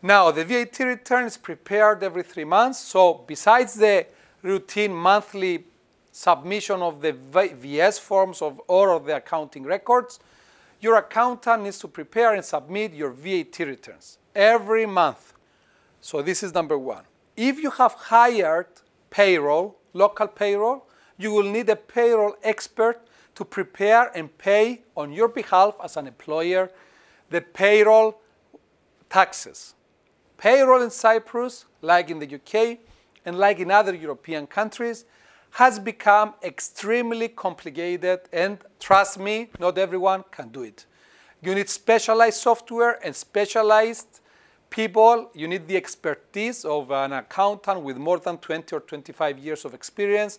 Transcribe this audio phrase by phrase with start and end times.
[0.00, 2.78] Now, the VAT return is prepared every three months.
[2.78, 4.06] So besides the
[4.42, 5.64] routine monthly
[6.12, 10.20] submission of the VIES forms of all of the accounting records,
[10.80, 15.32] your accountant needs to prepare and submit your VAT returns every month.
[16.00, 17.02] So this is number one.
[17.36, 18.68] If you have hired
[19.10, 20.86] payroll, local payroll,
[21.16, 26.06] you will need a payroll expert to prepare and pay on your behalf as an
[26.06, 26.70] employer
[27.30, 28.20] the payroll
[29.10, 29.74] taxes.
[30.36, 32.78] Payroll in Cyprus, like in the UK
[33.24, 35.04] and like in other European countries,
[35.52, 40.86] has become extremely complicated and trust me, not everyone can do it.
[41.42, 44.20] You need specialized software and specialized
[44.70, 45.30] people.
[45.34, 49.74] You need the expertise of an accountant with more than 20 or 25 years of
[49.74, 50.38] experience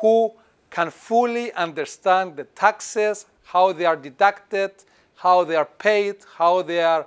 [0.00, 0.32] who
[0.70, 4.70] can fully understand the taxes, how they are deducted,
[5.16, 7.06] how they are paid, how they are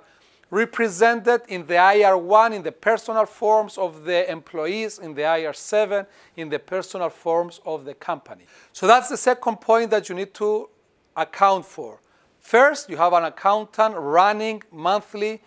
[0.50, 6.06] represented in the IR1 in the personal forms of the employees, in the IR7
[6.36, 8.44] in the personal forms of the company.
[8.72, 10.68] So that's the second point that you need to
[11.16, 12.00] account for.
[12.38, 15.42] First, you have an accountant running monthly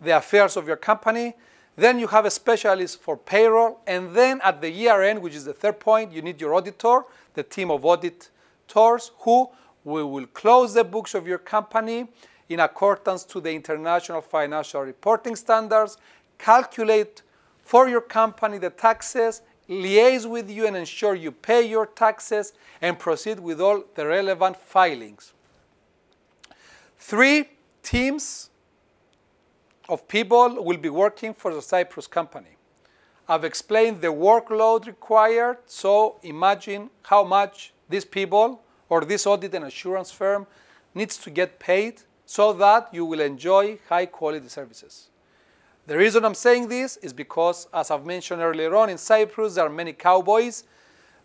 [0.00, 1.34] the affairs of your company.
[1.76, 3.80] Then you have a specialist for payroll.
[3.86, 7.02] And then at the year end, which is the third point, you need your auditor,
[7.34, 8.30] the team of auditors
[9.20, 9.48] who
[9.84, 12.08] will close the books of your company
[12.48, 15.98] in accordance to the International Financial Reporting Standards,
[16.38, 17.22] calculate
[17.62, 22.98] for your company the taxes, liaise with you and ensure you pay your taxes, and
[22.98, 25.34] proceed with all the relevant filings.
[26.96, 27.50] Three
[27.82, 28.50] teams
[29.88, 32.56] of people will be working for the Cyprus company.
[33.28, 39.64] I've explained the workload required, so imagine how much these people or this audit and
[39.64, 40.46] assurance firm
[40.94, 45.08] needs to get paid so that you will enjoy high quality services.
[45.86, 49.64] The reason I'm saying this is because, as I've mentioned earlier on, in Cyprus there
[49.64, 50.64] are many cowboys.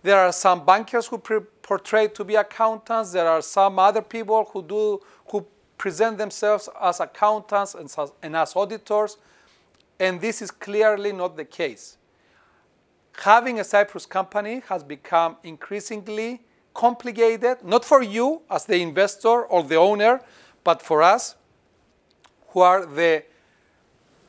[0.02, 3.12] There are some bankers who portray to be accountants.
[3.12, 5.46] There are some other people who do who
[5.78, 9.18] present themselves as accountants and, and as auditors,
[10.00, 11.98] and this is clearly not the case.
[13.24, 16.42] Having a Cyprus company has become increasingly
[16.74, 20.22] complicated, not for you as the investor or the owner,
[20.64, 21.36] but for us,
[22.50, 23.24] who are the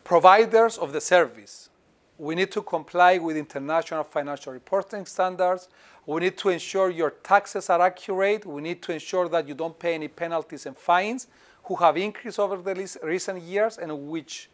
[0.03, 1.71] providers of the service,
[2.19, 5.69] we need to comply with international financial reporting standards.
[6.06, 8.47] We need to ensure your taxes are accurate.
[8.47, 11.26] We need to ensure that you don't pay any penalties and fines
[11.64, 14.48] who have increased over the recent years and which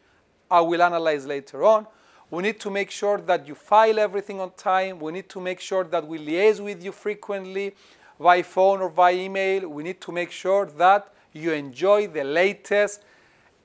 [0.51, 1.87] I will analyze later on.
[2.31, 5.01] We need to make sure that you file everything on time.
[5.01, 7.75] We need to make sure that we liaise with you frequently
[8.19, 9.69] by phone or by email.
[9.69, 13.03] We need to make sure that you enjoy the latest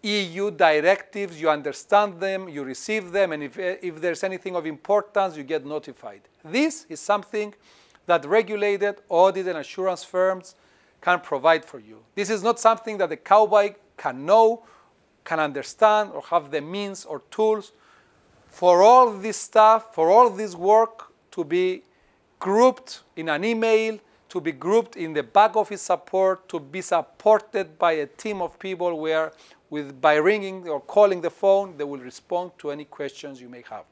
[0.05, 5.35] EU directives, you understand them, you receive them, and if, if there's anything of importance,
[5.35, 6.21] you get notified.
[6.43, 7.55] This is something
[8.05, 10.53] that regulated audit and assurance firms
[11.01, 12.03] can provide for you.
[12.13, 14.63] This is not something that the cowboy can know,
[15.23, 17.71] can understand, or have the means or tools
[18.47, 21.81] for all this stuff, for all this work to be
[22.39, 23.97] grouped in an email
[24.35, 28.59] to be grouped in the back office support, to be supported by a team of
[28.59, 29.31] people where
[29.75, 33.63] with, by ringing or calling the phone, they will respond to any questions you may
[33.69, 33.83] have.